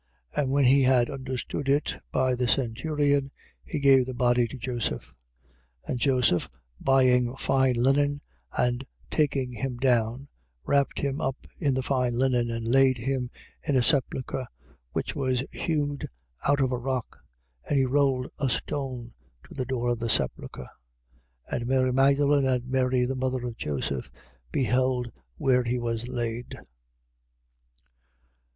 [0.35, 0.41] 15:45.
[0.41, 3.29] And when he had understood it by the centurion,
[3.63, 5.13] he gave the body to Joseph.
[5.87, 5.89] 15:46.
[5.91, 8.19] And Joseph, buying fine linen
[8.57, 10.27] and taking him down,
[10.65, 13.29] wrapped him up in the fine linen and laid him
[13.61, 14.47] in a sepulchre
[14.91, 16.09] which was hewed
[16.47, 17.19] out of a rock.
[17.69, 19.13] And he rolled a stone
[19.47, 20.67] to the door of the sepulchre.
[21.51, 21.51] 15:47.
[21.55, 24.09] And Mary Magdalen and Mary the mother of Joseph,
[24.51, 26.57] beheld where he was laid.